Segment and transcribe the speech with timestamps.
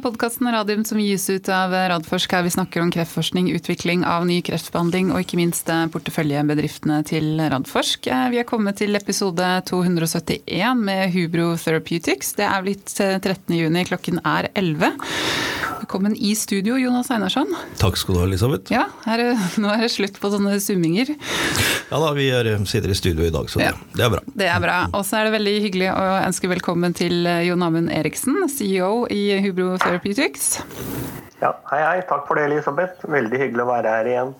[0.00, 4.38] Podkasten Radium som gis ut av Radforsk, her vi snakker om kreftforskning, utvikling av ny
[4.44, 8.08] kreftbehandling og ikke minst porteføljebedriftene til Radforsk.
[8.32, 12.32] Vi er kommet til episode 271 med Hubro Therapeutics.
[12.38, 13.54] Det er blitt 13.
[13.58, 14.94] juni, klokken er 11.
[15.80, 17.54] Velkommen i studio, Jonas Einarsson.
[17.80, 18.68] Takk skal du ha, Elisabeth.
[18.68, 19.22] Ja, er,
[19.62, 21.14] Nå er det slutt på sånne summinger.
[21.88, 23.70] Ja da, vi er, sitter i studio i dag, så ja.
[23.72, 24.20] det, det, er bra.
[24.42, 24.74] Det er bra.
[24.92, 29.22] Og så er det veldig hyggelig å ønske velkommen til Jon Amund Eriksen, CEO i
[29.46, 30.58] Hubro Therapeutics.
[31.40, 31.98] Ja, hei, hei.
[32.12, 33.08] Takk for det, Elisabeth.
[33.08, 34.34] Veldig hyggelig å være her igjen.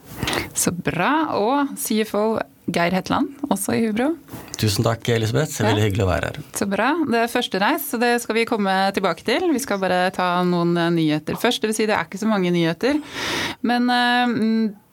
[0.53, 1.15] Så bra.
[1.41, 2.27] Og CFO
[2.75, 4.13] Geir Hetland, også i Hubro.
[4.61, 5.55] Tusen takk, Elisabeth.
[5.55, 6.39] Det er veldig hyggelig å være her.
[6.59, 6.91] Så bra.
[7.09, 9.49] Det er første reis, så det skal vi komme tilbake til.
[9.55, 11.63] Vi skal bare ta noen eh, nyheter først.
[11.63, 13.01] Det vil si, det er ikke så mange nyheter.
[13.67, 14.35] Men uh,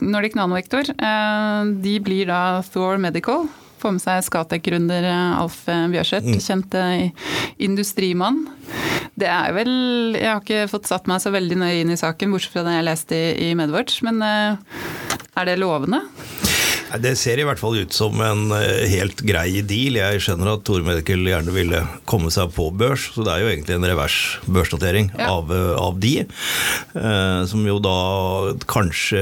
[0.08, 3.48] Nordic Nanovektor, uh, de blir da Thor Medical.
[3.78, 6.40] Får med seg Scatec-gründer Alf Bjørseth, mm.
[6.42, 6.78] kjent
[7.62, 8.48] industrimann.
[9.14, 9.70] Det er vel
[10.18, 12.74] Jeg har ikke fått satt meg så veldig nøye inn i saken, bortsett fra det
[12.80, 16.02] jeg leste i, i Medwatch, men er det lovende?
[16.88, 19.98] Det ser i hvert fall ut som en eh, helt grei deal.
[20.00, 23.50] Jeg skjønner at Tore Medical gjerne ville komme seg på børs, så det er jo
[23.52, 25.28] egentlig en revers børsnotering ja.
[25.34, 26.14] av, eh, av, de.
[26.24, 27.98] Eh, som jo da
[28.72, 29.20] kanskje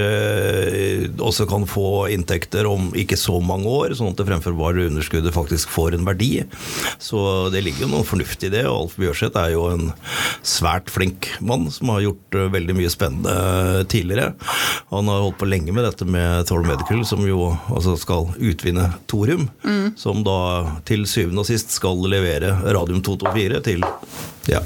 [1.18, 5.74] også kan få inntekter om ikke så mange år, sånn at det fremførbare underskuddet faktisk
[5.74, 6.32] får en verdi.
[7.02, 8.66] Så det ligger jo noe fornuftig i det.
[8.70, 9.90] og Alf Bjørseth er jo en
[10.46, 14.36] svært flink mann som har gjort veldig mye spennende tidligere.
[14.94, 18.90] Han har holdt på lenge med dette med Thor Medical, som jo altså skal utvinne
[19.12, 19.96] thorium, mm.
[20.00, 20.40] som da
[20.88, 23.86] til syvende og sist skal levere radium 224 til
[24.50, 24.62] ja,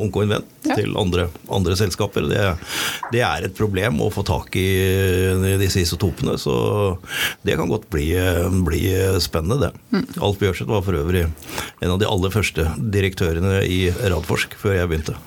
[0.00, 0.76] Onkoinvent, ja.
[0.78, 2.26] til andre, andre selskaper.
[2.30, 2.42] Det,
[3.12, 4.66] det, er et problem å få tak i
[5.60, 6.54] disse isotopene, så
[7.46, 8.08] det kan godt bli,
[8.66, 8.82] bli
[9.22, 9.72] spennende, det.
[9.94, 10.06] Mm.
[10.26, 14.90] Alf Bjørseth var for øvrig en av de aller første direktørene i Radforsk før jeg
[14.90, 15.18] begynte.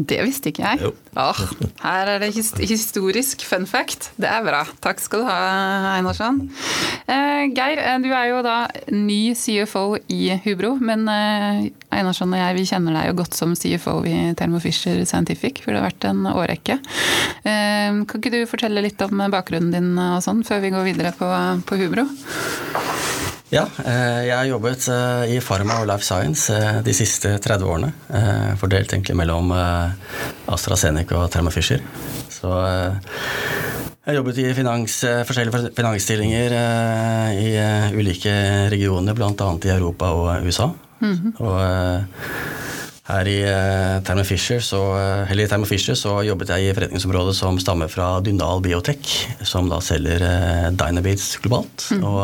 [0.00, 0.92] Det visste ikke jeg.
[1.20, 1.40] Åh,
[1.82, 4.10] her er det historisk fun fact.
[4.20, 4.62] Det er bra.
[4.80, 5.36] Takk skal du ha,
[5.98, 6.38] Einarsson.
[7.04, 8.62] Eh, Geir, eh, du er jo da
[8.94, 13.52] ny CFO i Hubro, men eh, Einarsson og jeg vi kjenner deg jo godt som
[13.58, 16.78] CFO i Thermo Fisher Scientific, for det har vært en årrekke.
[17.44, 21.12] Eh, kan ikke du fortelle litt om bakgrunnen din og sånn, før vi går videre
[21.18, 21.28] på,
[21.68, 22.08] på Hubro?
[23.50, 27.66] Ja, eh, jeg har jobbet eh, i Pharma og Life Science eh, de siste 30
[27.66, 27.90] årene.
[28.60, 31.82] Fordelt egentlig mellom AstraZeneca og Thermo Fisher.
[32.30, 36.54] Så jeg har jobbet i finans, forskjellige finansstillinger
[37.36, 37.50] i
[37.98, 38.32] ulike
[38.72, 39.32] regioner, bl.a.
[39.34, 40.70] i Europa og USA.
[41.00, 41.40] Mm -hmm.
[41.40, 41.60] Og
[43.10, 43.40] her i
[44.04, 44.80] Thermo Fisher, så,
[45.30, 49.68] eller i Thermo Fisher så jobbet jeg i forretningsområdet som stammer fra Dynal Biotech, som
[49.68, 50.18] da selger
[50.70, 51.88] Dynabeats globalt.
[51.90, 52.04] Mm.
[52.04, 52.20] Og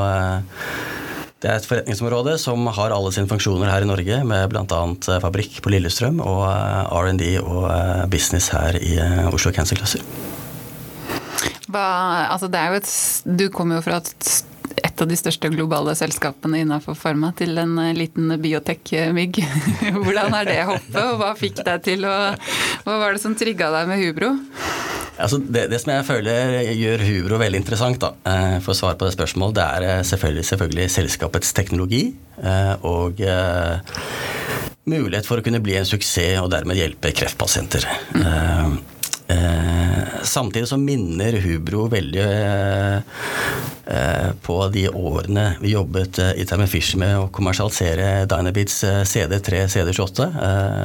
[1.45, 4.65] det er et forretningsområde som har alle sine funksjoner her i Norge, med bl.a.
[4.65, 8.97] Eh, fabrikk på Lillestrøm og eh, R&D og eh, business her i
[9.29, 10.05] Oslo Cancer Cluster.
[11.77, 12.93] Altså et,
[13.29, 14.15] du kommer jo fra et,
[14.81, 19.43] et, av de største globale selskapene innenfor Pharma til en liten biotek-migg.
[20.07, 22.17] Hvordan er det hoppet, og hva fikk deg til å
[22.87, 24.33] Hva var det som trigga deg med Hubro?
[25.17, 28.99] Altså det, det, som jeg føler gjør Hubro veldig interessant, da, eh, for å svare
[29.01, 32.03] på det spørsmålet, det er eh, selvfølgelig, selvfølgelig selskapets teknologi
[32.43, 33.23] eh, og
[34.87, 37.89] mulighet for å kunne bli en suksess og dermed hjelpe kreftpasienter.
[38.15, 38.77] Mm.
[39.29, 43.01] Eh, samtidig så minner Hubro veldig eh,
[44.47, 50.29] på de årene vi jobbet eh, i Thermo Fisher med å kommersialisere Dynabeats CD3, CD28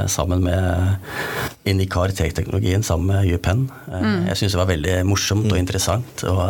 [0.10, 3.68] sammen med Indicar Tech-teknologien sammen med UPenn.
[3.92, 4.28] Mm.
[4.32, 6.26] Jeg syns det var veldig morsomt og interessant.
[6.26, 6.42] og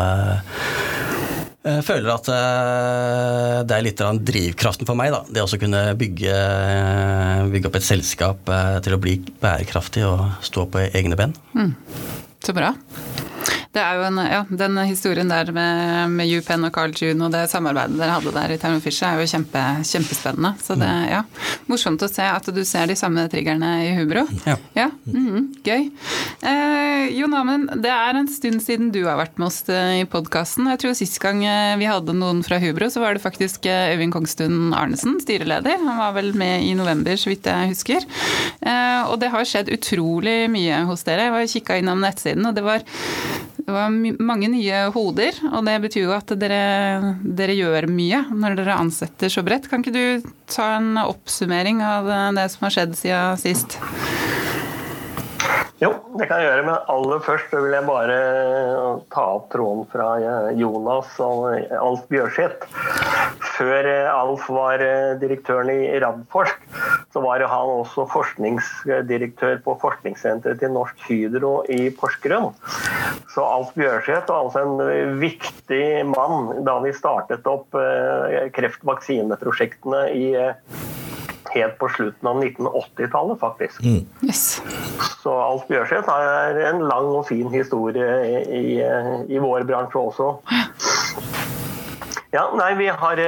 [1.61, 5.13] jeg føler at eh, det er litt av drivkraften for meg.
[5.13, 5.21] Da.
[5.29, 6.37] Det å kunne bygge,
[7.53, 11.37] bygge, opp et selskap eh, til å bli bærekraftig og stå på egne ben.
[11.53, 11.75] Mm.
[12.41, 12.73] Så bra.
[13.71, 17.31] Det er jo en, ja, Den historien der med, med UPenn og Carl June og
[17.31, 20.51] det samarbeidet dere hadde der i Termo Fisher er jo kjempe, kjempespennende.
[20.59, 21.21] Så det er ja,
[21.71, 24.25] morsomt å se at du ser de samme triggerne i Hubro.
[24.49, 24.57] Ja.
[24.75, 25.87] ja mm, gøy.
[26.51, 30.05] Eh, Jon Amund, det er en stund siden du har vært med oss eh, i
[30.09, 30.65] podkasten.
[30.71, 33.91] Jeg tror sist gang eh, vi hadde noen fra Hubro, så var det faktisk eh,
[33.93, 35.83] Øyvind Kongstuen Arnesen, styreleder.
[35.83, 38.07] Han var vel med i november, så vidt jeg husker.
[39.11, 41.27] Og det har skjedd utrolig mye hos dere.
[41.27, 42.81] Jeg var kikka innom nettsiden, og det var
[43.61, 43.93] det var
[44.25, 49.29] mange nye hoder, og det betyr jo at dere, dere, gjør mye når dere ansetter
[49.29, 49.69] så bredt.
[49.69, 52.09] Kan ikke du ta en oppsummering av
[52.39, 53.77] det som har skjedd siden sist?
[55.81, 58.17] Jo, det kan jeg gjøre, men aller først vil jeg bare
[59.09, 60.11] ta opp tråden fra
[60.53, 62.67] Jonas og Alf Bjørseth.
[63.55, 64.83] Før Alf var
[65.21, 66.61] direktøren i Radforsk,
[67.13, 72.53] så var han også forskningsdirektør på forskningssenteret til Norsk Hydro i Porsgrunn.
[73.33, 77.73] Så Alf Bjørseth var altså en viktig mann da vi startet opp
[78.53, 80.25] kreftvaksineprosjektene i
[81.53, 83.83] helt på slutten av 1980-tallet, faktisk.
[83.83, 84.05] Mm.
[84.25, 84.61] Yes.
[85.23, 88.65] Så Alf Bjørseth har en lang og fin historie i, i,
[89.31, 90.31] i vår bransje også.
[92.31, 93.19] Ja, nei, vi har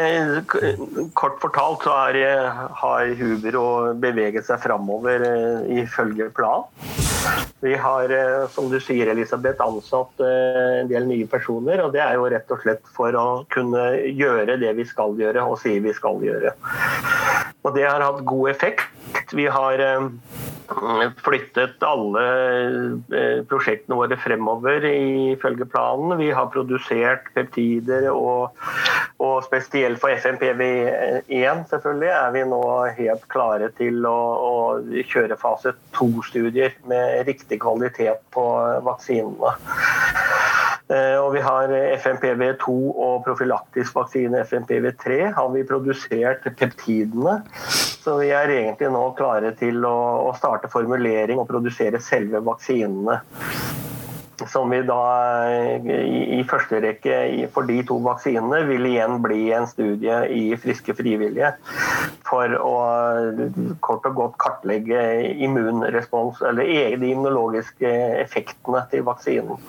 [1.14, 2.20] Kort fortalt så har,
[2.80, 3.66] har Hubro
[4.00, 5.26] beveget seg framover
[5.68, 7.02] ifølge planen.
[7.64, 8.12] Vi har,
[8.52, 11.80] som du sier, Elisabeth, ansatt en del nye personer.
[11.86, 15.46] Og det er jo rett og slett for å kunne gjøre det vi skal gjøre
[15.48, 16.52] og si vi skal gjøre.
[17.64, 19.34] Og det har hatt god effekt.
[19.34, 20.08] Vi har eh,
[21.24, 22.24] flyttet alle
[23.14, 26.18] eh, prosjektene våre fremover ifølge planen.
[26.20, 28.58] Vi har produsert peptider, og,
[29.24, 32.64] og spesielt for FMPV1 selvfølgelig er vi nå
[33.00, 38.48] helt klare til å, å kjøre fase to-studier med riktig kvalitet på
[38.88, 39.56] vaksinene.
[40.92, 47.40] Eh, og vi har FMPV2 og profylaktisk vaksine FMPV3 har vi produsert peptidene.
[48.04, 53.22] Så vi er egentlig nå klare til å, starte formulering og produsere selve vaksinene
[54.50, 55.00] som vi da
[55.88, 60.96] i, i første rekke for de to vaksinene vil igjen bli en studie i friske
[60.98, 61.54] frivillige.
[62.24, 62.74] For å
[63.84, 65.02] kort og godt kartlegge
[65.44, 66.70] immunrespons, eller
[67.02, 67.92] de immunologiske
[68.22, 69.60] effektene til vaksinen.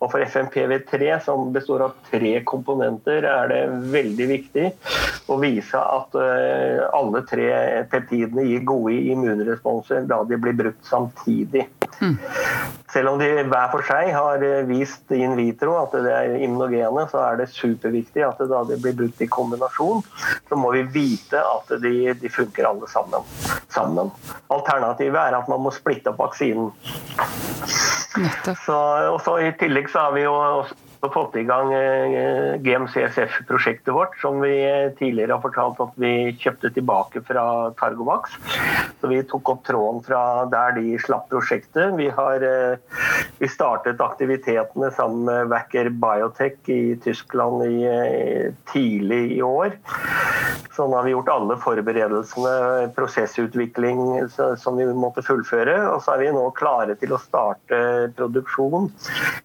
[0.00, 4.68] Og for FMPV3, som består av tre komponenter, er det veldig viktig
[5.30, 7.50] å vise at eh, alle tre
[7.90, 11.66] peptidene gir gode immunresponser da de blir brukt samtidig.
[12.00, 12.16] Mm.
[12.92, 17.04] Selv om de hver for seg har eh, vist in vitro at det er immunogene,
[17.10, 20.02] så er det superviktig at det, da de blir brukt i kombinasjon,
[20.48, 21.89] så må vi vite at de,
[22.20, 23.26] de funker alle sammen.
[23.70, 24.12] sammen.
[24.50, 26.70] Alternativet er at man må splitte opp vaksinen.
[28.66, 28.76] Så,
[29.12, 34.16] og så I tillegg så har vi jo også fått i gang eh, GMCSF-prosjektet vårt,
[34.20, 34.52] som vi
[34.98, 37.44] tidligere har fortalt at vi kjøpte tilbake fra
[37.80, 38.34] Targovax.
[39.00, 41.94] Så vi tok opp tråden fra der de slapp prosjektet.
[41.96, 42.98] Vi har eh,
[43.40, 49.78] vi startet aktivitetene sammen med Wacker Biotech i Tyskland i, eh, tidlig i år.
[50.76, 52.52] Sånn har vi gjort alle forberedelsene,
[52.96, 55.76] prosessutvikling som vi måtte fullføre.
[55.90, 57.80] Og så er vi nå klare til å starte
[58.16, 58.88] produksjon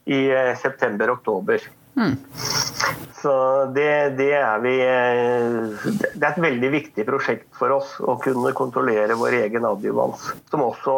[0.06, 0.22] i
[0.62, 1.66] september-oktober.
[1.96, 2.16] Mm.
[3.22, 3.34] Så
[3.74, 9.18] det, det, er vi Det er et veldig viktig prosjekt for oss å kunne kontrollere
[9.18, 10.28] vår egen adjuvans.
[10.52, 10.96] Som også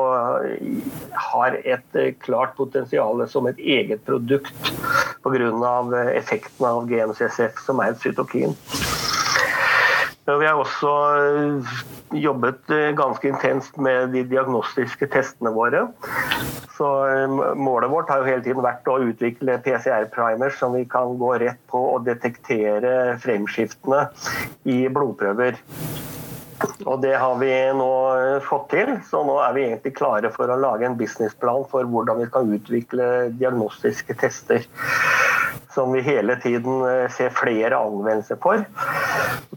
[1.31, 4.73] har et klart potensial som et eget produkt
[5.23, 6.03] pga.
[6.13, 8.55] effekten av GMCSF, som er et cytokin.
[10.27, 11.69] Vi har også eh,
[12.19, 15.85] jobbet eh, ganske intenst med de diagnostiske testene våre.
[16.77, 21.17] Så eh, Målet vårt har jo hele tiden vært å utvikle PCR-primers som vi kan
[21.17, 24.07] gå rett på og detektere fremskiftene
[24.69, 25.57] i blodprøver.
[26.85, 27.91] Og Det har vi nå
[28.45, 32.23] fått til, så nå er vi egentlig klare for å lage en businessplan for hvordan
[32.23, 34.65] vi kan utvikle diagnostiske tester
[35.77, 38.63] som vi hele tiden eh, ser flere anvendelser for.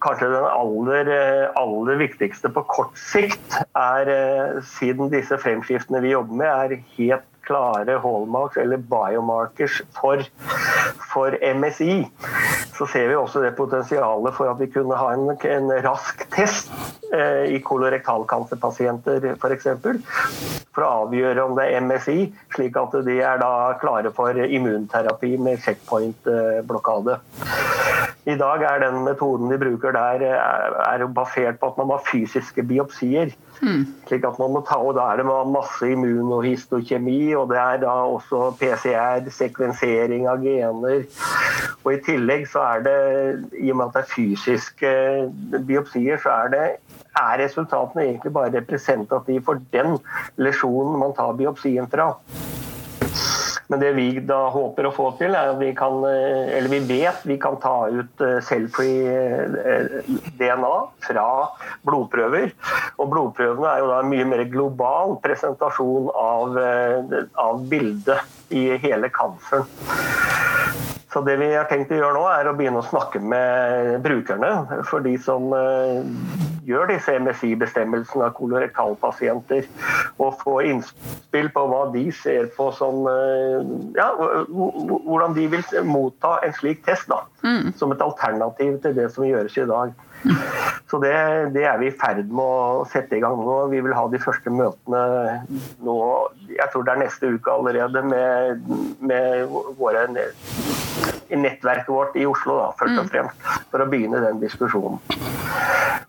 [0.00, 6.14] Kanskje den aller, eh, aller, viktigste på kort sikt er, eh, siden disse fremskiftene vi
[6.14, 10.22] jobber med, er helt klare hallmarks eller biomarkers for,
[11.12, 12.04] for MSI,
[12.78, 16.70] så ser vi også det potensialet for at vi kunne ha en, en rask test
[17.12, 19.68] eh, i kolorektalkancerpasienter f.eks.
[19.82, 20.00] For,
[20.70, 23.52] for å avgjøre om det er MSI, slik at de er da
[23.82, 27.20] klare for immunterapi med checkpoint-blokade.
[28.30, 32.02] I dag er den metoden de bruker der, er, er basert på at man har
[32.06, 33.32] fysiske biopsier.
[33.60, 33.86] Mm.
[34.06, 37.96] Slik at man må ta, og Da er det masse immunohistokjemi, og det er da
[38.14, 41.04] også PCR, sekvensering av gener.
[41.84, 42.98] Og I tillegg så er det,
[43.58, 44.94] i og med at det er fysiske
[45.66, 46.66] biopsier, så er, det,
[47.16, 49.98] er resultatene egentlig bare representative for den
[50.38, 52.12] lesjonen man tar biopsien fra.
[53.70, 56.80] Men det vi da håper å få til, er at vi kan, eh, eller vi
[56.88, 60.64] vet vi kan ta ut eh, cell-free eh,
[61.06, 61.26] fra
[61.86, 62.50] blodprøver.
[62.98, 66.58] Og blodprøvene er jo da en mye mer global presentasjon av,
[67.38, 69.70] av bildet i hele canceren.
[71.10, 74.82] Så det vi har tenkt å gjøre nå, er å begynne å snakke med brukerne.
[74.90, 75.46] For de som
[76.66, 79.68] gjør disse MSI-bestemmelsene av kolorektalpasienter.
[80.20, 83.60] Og få innspill på hva de ser på som uh,
[83.96, 87.08] Ja, hvordan de vil motta en slik test.
[87.10, 87.72] da, mm.
[87.80, 89.96] Som et alternativ til det som gjøres i dag.
[90.90, 91.14] Så det,
[91.54, 93.56] det, er vi i ferd med å sette i gang nå.
[93.72, 95.02] Vi vil ha de første møtene
[95.86, 95.98] nå,
[96.50, 98.66] jeg tror det er neste uke allerede, med,
[98.98, 100.08] med våre
[101.30, 103.12] nettverket vårt i Oslo, da, først og mm.
[103.14, 104.98] fremst, for å begynne den diskusjonen.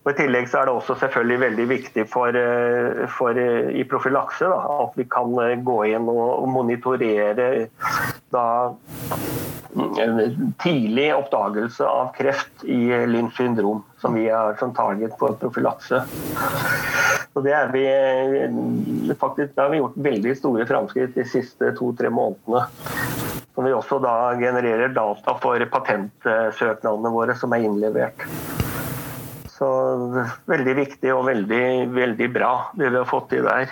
[0.01, 3.83] Og I tillegg så er det også selvfølgelig veldig viktig for, eh, for eh, i
[3.85, 7.67] profylakse da, at vi kan eh, gå inn og monitorere
[8.33, 8.45] da
[10.59, 16.01] tidlig oppdagelse av kreft i Lynch syndrom, som vi har som target for profylakse.
[17.31, 17.85] Så det, vi,
[19.19, 22.65] faktisk, det har vi gjort veldig store framskritt de siste to-tre månedene.
[23.55, 28.27] Som vi også da genererer data for patentsøknadene våre som er innlevert.
[29.61, 29.69] Så
[30.49, 33.69] veldig viktig og veldig, veldig bra, det vi har fått til der.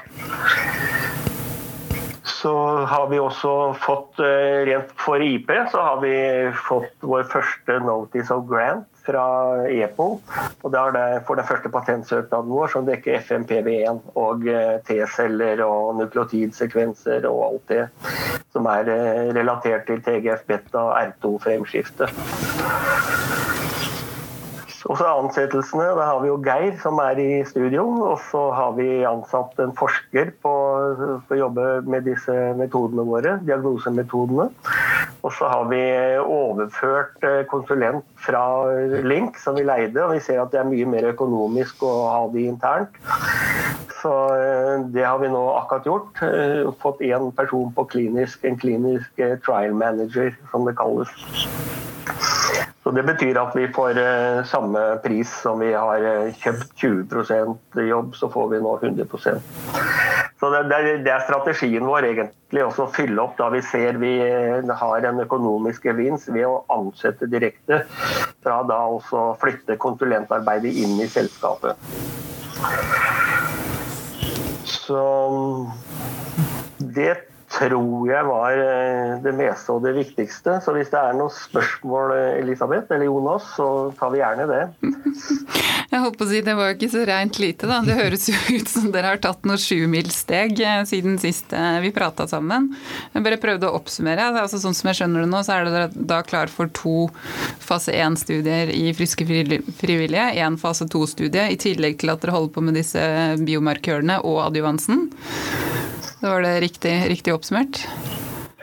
[2.29, 2.51] Så
[2.87, 6.13] har vi også fått, eh, rent for IP, så har vi
[6.53, 9.25] fått vår første Notice of Grant fra
[9.65, 10.07] EPO.
[10.61, 15.65] Og det er det for den første patentsøknaden vår, som dekker FMPV1 og eh, T-celler
[15.65, 17.83] og nukleotidsekvenser og alt det
[18.53, 22.48] som er eh, relatert til TGF-beta R2-fremskiftet.
[24.89, 25.85] Og så ansettelsene.
[25.99, 27.83] Da har vi jo Geir som er i studio.
[28.09, 30.53] Og så har vi ansatt en forsker på,
[31.27, 34.49] på å jobbe med disse metodene våre, diagnosemetodene.
[35.19, 35.83] Og så har vi
[36.23, 38.41] overført eh, konsulent fra
[39.05, 40.01] Link, som vi leide.
[40.07, 42.97] Og vi ser at det er mye mer økonomisk å ha de internt.
[43.99, 46.23] Så eh, det har vi nå akkurat gjort.
[46.25, 51.13] Eh, fått én person på klinisk, en klinisk trial manager, som det kalles.
[52.89, 57.83] Så Det betyr at vi får uh, samme pris som vi har uh, kjøpt 20%
[57.85, 59.43] jobb, så får vi nå 100%
[60.39, 64.73] Så det, er strategien vår egentlig også å fylle opp da vi ser vi uh,
[64.81, 67.83] har en økonomisk gevinst ved å ansette direkte,
[68.41, 71.77] fra da også flytte konsulentarbeidet inn i selskapet.
[74.65, 75.05] Så
[76.81, 80.59] det tror jeg var eh, det meste og det viktigste.
[80.63, 84.63] Så hvis det er noen spørsmål, eh, Elisabeth eller Jonas, så tar vi gjerne det.
[85.89, 87.79] Jeg holdt på å si det var jo ikke så rent lite, da.
[87.81, 92.27] Det høres jo ut som dere har tatt noen sjumilssteg eh, siden sist vi prata
[92.29, 92.67] sammen.
[93.15, 94.27] Jeg bare prøvde å oppsummere.
[94.29, 97.07] Altså, sånn som jeg skjønner det nå, så er dere da klar for to
[97.63, 100.29] fase 1-studier i friske frivillige.
[100.37, 103.01] Én fase 2-studie, i tillegg til at dere holder på med disse
[103.41, 105.07] biomarkørene og adjuvansen.
[106.19, 107.85] Det var det riktig, riktig oppsummert?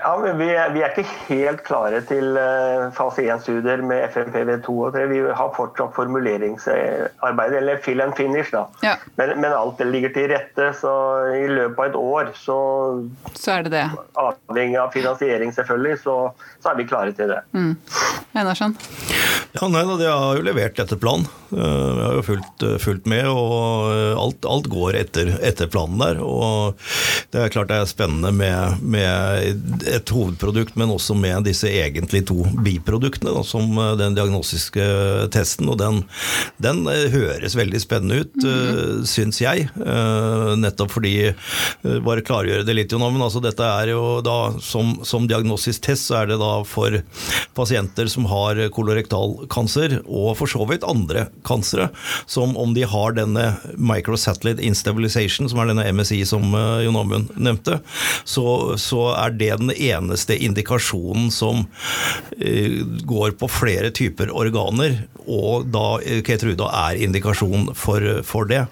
[0.06, 4.92] Ja, men vi vi er, ikke helt klare til uh, fase 1-studier med FMPV2 og
[4.94, 5.06] 3.
[5.10, 8.52] Vi har fortsatt formuleringsarbeid, eller fill and finish.
[8.52, 8.66] da.
[8.84, 8.92] Ja.
[9.16, 10.92] Men, men, alt ligger til rette, så
[11.34, 12.58] i løpet av et år så
[13.32, 13.86] Så er det det.
[14.20, 16.16] Avhengig av finansiering, selvfølgelig, så,
[16.62, 17.40] så er vi klare til det.
[17.56, 17.74] Mm.
[18.36, 18.76] Einarsson?
[19.56, 21.26] Ja, nei da, de har jo levert etter planen.
[21.50, 26.20] Vi har jo fulgt, fulgt med, og alt, alt går etter, etter, planen der.
[26.24, 26.74] Og
[27.32, 32.24] det er klart det er spennende med, med et hovedprodukt, men også med disse egentlig
[32.30, 34.86] to biproduktene, da, som den diagnostiske
[35.34, 35.70] testen.
[35.70, 36.02] Og den,
[36.62, 39.04] den høres veldig spennende ut, mm -hmm.
[39.06, 39.68] syns jeg.
[40.56, 41.34] Nettopp fordi
[41.82, 46.08] Bare klargjøre det litt, Jon, men altså dette er jo da som, som diagnostisk test,
[46.08, 47.02] så er det da for
[47.56, 51.88] pasienter som har kolorektal kancer, og for så vidt andre kansere,
[52.26, 57.32] som om de har denne microsatellite instabilization, som er denne MSI som uh, Jon Amund
[57.36, 57.80] nevnte,
[58.24, 65.68] så, så, er det den eneste indikasjonen som uh, går på flere typer organer, og
[65.72, 68.64] da uh, Keytruda er indikasjon for, for det.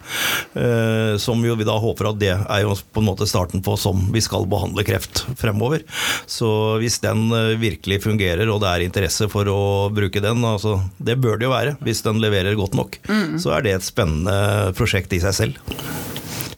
[0.56, 3.76] Uh, som jo vi da håper at det er jo på en måte starten på
[3.80, 5.84] som vi skal behandle kreft fremover.
[6.26, 6.48] Så
[6.82, 7.28] hvis den
[7.60, 9.60] virkelig fungerer, og det er interesse for å
[9.94, 12.96] bruke den, altså, det bør det jo være hvis den leverer godt nok.
[13.04, 13.36] Mm.
[13.42, 15.60] Så er det et spennende prosjekt i seg selv.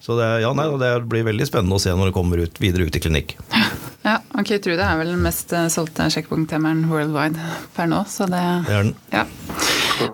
[0.06, 2.86] Så det, ja, nei, det blir veldig spennende å se når det kommer ut, videre
[2.86, 3.34] ut i klinikk.
[4.06, 7.42] Ja, ok, Trude er vel den mest eh, solgte sjekkpunkthemmeren worldwide
[7.74, 8.92] per nå, så det, det er den.
[9.10, 9.24] Ja.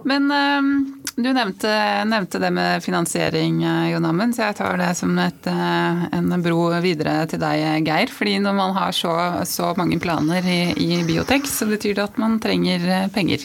[0.08, 0.70] Men um,
[1.18, 1.74] du nevnte,
[2.08, 6.70] nevnte, det med finansiering, eh, Jon Amund, så jeg tar det som et, en bro
[6.80, 8.16] videre til deg, Geir.
[8.16, 9.12] Fordi når man har så,
[9.44, 13.44] så mange planer i, i biotek, så betyr det at man trenger penger.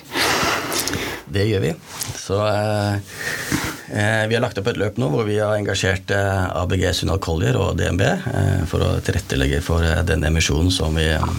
[1.38, 1.74] Det gjør vi.
[2.18, 2.96] Så eh,
[3.94, 7.22] eh, vi har lagt opp et løp nå hvor vi har engasjert eh, ABG Sunnal
[7.22, 11.30] Collier og DNB eh, for å tilrettelegge for eh, den emisjonen som vi eh,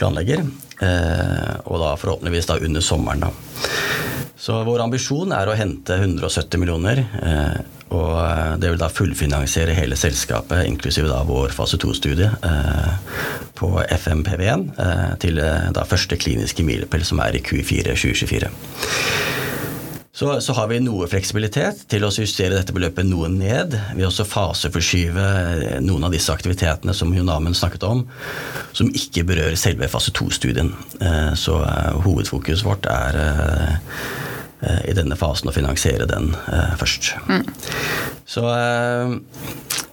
[0.00, 0.42] planlegger.
[0.80, 3.28] og da forhåpentligvis da under sommeren, da.
[4.40, 7.02] Så vår ambisjon er å hente 170 millioner.
[7.90, 12.30] Og det vil da fullfinansiere hele selskapet, inklusive da vår fase 2-studie
[13.58, 14.68] på FMPV1
[15.22, 15.42] til
[15.74, 18.52] da første kliniske milepæl, som er i Q4 2024.
[20.20, 23.72] Så, så, har vi noe fleksibilitet til å justere dette beløpet noe ned.
[23.96, 25.26] Vi også faseforskyve
[25.80, 28.02] noen av disse aktivitetene som Jonamen snakket om,
[28.76, 30.74] som ikke berører selve fase 2-studien.
[31.40, 31.56] Så
[32.04, 33.16] hovedfokuset vårt er
[34.60, 36.34] i denne fasen å finansiere den
[36.80, 37.14] først.
[37.30, 37.46] Mm.
[38.28, 38.44] Så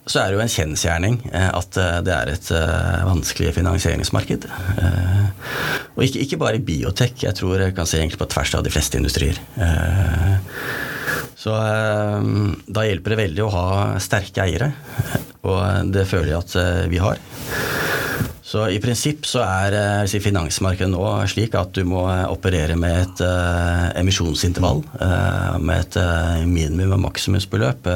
[0.08, 4.48] så er det jo en kjensgjerning eh, at eh, det er et eh, vanskelig finansieringsmarked.
[5.98, 8.64] Og ikke, ikke bare i biotek, jeg tror jeg kan se egentlig på tvers av
[8.64, 9.40] de fleste industrier.
[11.38, 13.66] Så da hjelper det veldig å ha
[14.04, 14.70] sterke eiere,
[15.48, 17.22] og det føler jeg at vi har.
[18.48, 23.24] Så i prinsipp så er si, finansmarkedet nå slik at du må operere med et
[23.28, 27.92] uh, emisjonsintervall, uh, med et uh, minimum- og maksimumsbeløp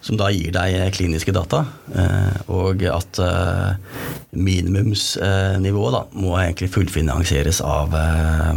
[0.00, 1.64] som da gir deg kliniske data.
[1.94, 4.00] Eh, og at eh,
[4.32, 8.56] minimumsnivået da må egentlig fullfinansieres av eh,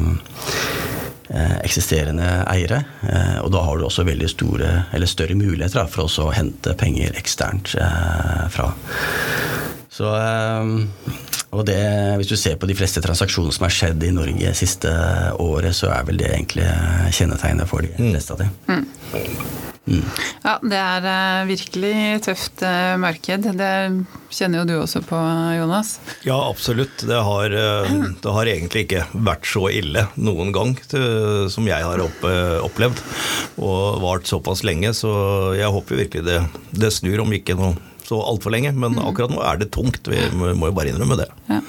[1.64, 2.84] eksisterende eiere.
[3.42, 7.74] Og da har du også veldig store, eller større muligheter for å hente penger eksternt
[8.54, 8.68] fra.
[9.94, 10.10] Så,
[11.54, 11.82] og det,
[12.18, 14.90] hvis du ser på de fleste transaksjonene som har skjedd i Norge siste
[15.38, 16.66] året, så er vel det egentlig
[17.14, 18.58] kjennetegnet for de fleste av dem.
[18.72, 19.62] Mm.
[19.84, 20.04] Mm.
[20.46, 23.50] Ja, det er uh, virkelig tøft uh, marked.
[23.60, 23.72] Det
[24.32, 25.20] kjenner jo du også på,
[25.58, 25.98] Jonas?
[26.24, 27.04] Ja, absolutt.
[27.04, 27.92] Det har, uh,
[28.24, 32.24] det har egentlig ikke vært så ille noen gang til, som jeg har opp,
[32.64, 33.04] opplevd.
[33.60, 35.12] Og vart såpass lenge, så
[35.60, 36.40] jeg håper virkelig det,
[36.72, 37.76] det snur, om ikke noe
[38.14, 38.72] så altfor lenge.
[38.78, 39.04] Men mm.
[39.10, 40.08] akkurat nå er det tungt.
[40.08, 41.30] Vi må jo bare innrømme det.
[41.50, 41.60] Ja.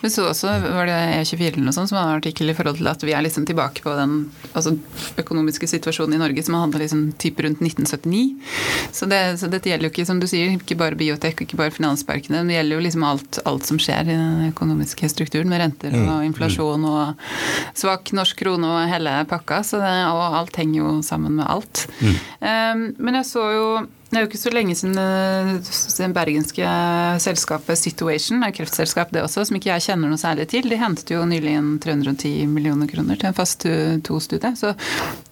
[0.00, 2.78] Vi så også, var det E24 eller noe sånt, som hadde en artikkel i forhold
[2.78, 4.14] til at vi er liksom tilbake på den
[4.52, 4.76] altså,
[5.18, 8.38] økonomiske situasjonen i Norge som handla liksom type rundt 1979.
[8.94, 11.74] Så, det, så, dette gjelder jo ikke, som du sier, ikke bare biotek, ikke bare
[11.74, 12.44] finansparkene.
[12.46, 16.06] Det gjelder jo liksom alt, alt, som skjer i den økonomiske strukturen, med renter og
[16.06, 16.26] mm.
[16.28, 17.28] inflasjon og
[17.78, 19.62] svak norsk krone og hele pakka.
[19.68, 21.86] Det, og alt henger jo sammen med alt.
[21.98, 22.18] Mm.
[22.38, 23.70] Um, men jeg så jo
[24.08, 26.74] det er jo ikke så lenge siden eh, det bergenske
[27.20, 31.12] selskapet Situation, er kreftselskap det også, som ikke jeg kjenner noe særlig til, de hentet
[31.12, 33.66] jo nylig inn 310 millioner kroner til en fast
[34.06, 34.54] to-studie.
[34.56, 34.72] Så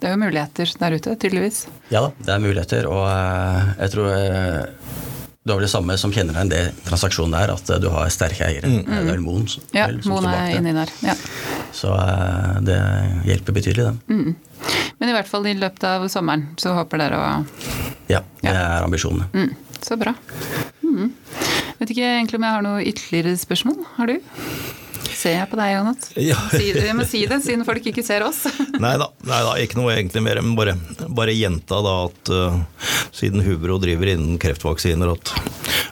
[0.01, 1.65] det er jo muligheter der ute, tydeligvis.
[1.89, 2.91] Ja da, det er muligheter.
[2.91, 4.63] Og eh, jeg tror eh,
[5.47, 8.49] du har vel det samme som kjenner deg det transaksjonen der, at du har sterke
[8.49, 8.67] eiere.
[8.67, 8.81] Mm.
[8.91, 10.91] Det er Moen som, ja, Moen er inni der.
[11.07, 11.15] Ja.
[11.77, 11.93] Så
[12.65, 12.79] det
[13.29, 14.15] hjelper betydelig, det.
[14.15, 14.37] Mm.
[14.99, 17.29] Men i hvert fall i løpet av sommeren så håper dere å
[18.09, 19.29] Ja, det er ambisjonene.
[19.35, 19.53] Mm,
[19.85, 20.15] så bra.
[20.81, 21.13] Mm.
[21.77, 23.83] Vet ikke egentlig om jeg har noe ytterligere spørsmål.
[23.99, 24.17] Har du?
[25.17, 26.09] Ser jeg på deg, Jonat?
[26.21, 26.37] Ja.
[26.53, 28.43] Vi må si det, siden folk ikke ser oss.
[28.85, 30.41] nei, da, nei da, ikke noe egentlig mer.
[30.45, 30.77] Men bare,
[31.09, 32.59] bare gjenta da at uh,
[33.17, 35.33] siden Hubro driver innen kreftvaksiner, at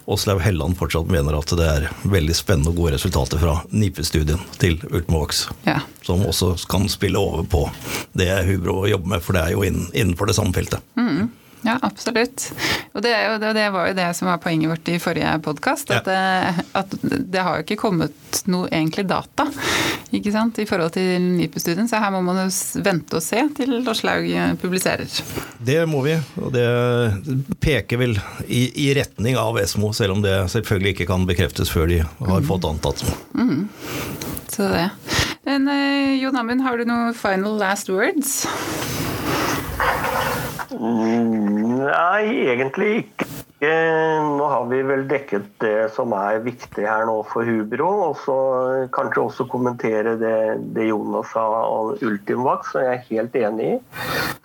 [0.07, 4.77] Åslaug Helland fortsatt mener at det er veldig spennende og gode resultater fra NIPE-studien til
[4.91, 5.47] Ultimovax.
[5.65, 5.79] Ja.
[6.05, 7.65] Som også kan spille over på
[8.13, 10.85] det Hubro jobber med, for det er jo innenfor det samme feltet.
[11.01, 11.31] Mm.
[11.65, 12.51] Ja, absolutt.
[12.93, 15.91] Og det, jo, det, var jo det som var poenget vårt i forrige podkast.
[15.97, 16.53] At, ja.
[16.77, 19.47] at, det har jo ikke kommet noe egentlig data
[20.15, 21.89] ikke sant, i forhold til NIPU-studien.
[21.89, 24.29] Så her må man jo vente og se til Lorslaug
[24.61, 25.09] publiserer.
[25.65, 26.69] Det må vi, og det
[27.65, 28.15] peker vel
[28.47, 32.45] i, i, retning av Esmo, selv om det selvfølgelig ikke kan bekreftes før de har
[32.45, 32.49] mm.
[32.51, 33.05] fått antatt.
[33.33, 33.67] Mm.
[34.53, 34.89] Så det.
[35.49, 38.45] Men uh, Jon Amund, har du noen final last words?
[40.81, 43.29] Nei, egentlig ikke.
[43.65, 47.91] Nå har vi vel dekket det som er viktig her nå for Hubro.
[48.11, 48.37] Og så
[48.95, 50.37] kanskje også kommentere det,
[50.77, 53.79] det Jonas sa om Ultimvax, som jeg er helt enig i.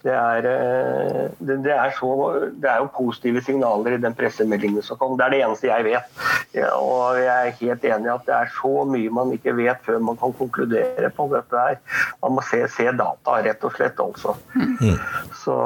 [0.05, 2.11] Det er, eh, det, det, er så,
[2.55, 5.17] det er, jo positive signaler i den pressemeldingen som kom.
[5.19, 6.21] Det er det eneste jeg vet.
[6.55, 9.83] Ja, og jeg er helt enig i at det er så mye man ikke vet
[9.85, 11.77] før man kan konkludere på dette her.
[12.23, 14.33] Man må se, se data, rett og slett, altså.
[14.57, 14.97] Mm.
[15.43, 15.59] Så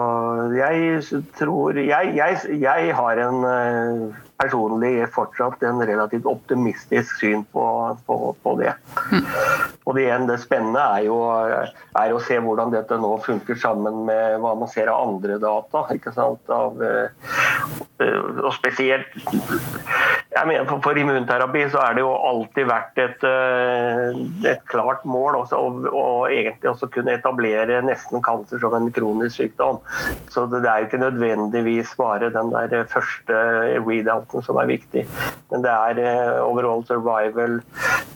[0.58, 7.64] jeg tror jeg, jeg, jeg har en Eh, personlig fortsatt en relativt optimistisk syn på,
[8.06, 8.74] på, på det.
[9.12, 9.28] Mm.
[9.86, 14.02] Og det, igjen, det spennende er jo er å se hvordan dette nå funker sammen
[14.10, 15.86] med hva man ser av andre data.
[15.96, 16.52] ikke sant?
[16.52, 17.08] Av, eh,
[18.44, 19.16] og spesielt
[20.34, 24.20] jeg mener for, for, immunterapi så er det jo alltid vært et, eh,
[24.50, 29.38] et klart mål også, å, å, egentlig også kunne etablere nesten cancer som en kronisk
[29.42, 29.82] sykdom.
[30.34, 33.42] Så det, det er jo ikke nødvendigvis bare den der første
[33.84, 35.06] readouten som er viktig.
[35.54, 37.60] Men det er uh, overall survival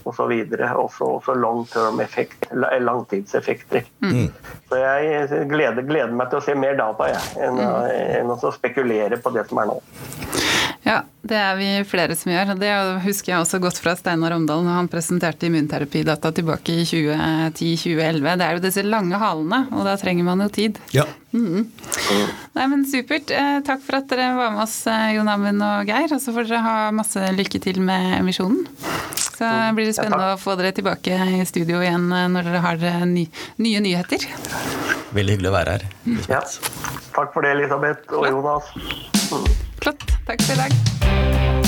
[0.08, 0.34] osv.
[0.58, 2.48] Også, også long term effekt,
[2.82, 3.86] langtidseffekter.
[4.02, 4.32] Mm.
[4.68, 7.92] Så jeg gleder, gleder, meg til å se mer data jeg, enn, mm.
[8.22, 9.78] enn å spekulere på det som er nå.
[10.88, 12.54] Ja, det er vi flere som gjør.
[12.56, 12.70] Det
[13.04, 18.28] husker jeg også godt fra Steinar Omdal når han presenterte immunterapidata tilbake i 2010-2011.
[18.40, 20.80] Det er jo disse lange halene, og da trenger man jo tid.
[20.96, 21.04] Ja.
[21.36, 21.66] Mm.
[22.56, 23.28] Nei, men Supert.
[23.36, 26.08] Eh, takk for at dere var med oss, eh, Jon Amund og Geir.
[26.16, 28.64] Og så får dere ha masse lykke til med emisjonen.
[29.28, 32.90] Så blir det spennende å få dere tilbake i studio igjen eh, når dere har
[33.04, 33.28] ny,
[33.60, 34.24] nye nyheter.
[35.12, 35.88] Veldig hyggelig å være her.
[36.32, 36.44] Ja.
[37.12, 39.66] Takk for det, Elisabeth og Jonas.
[40.28, 41.67] Takk for i dag.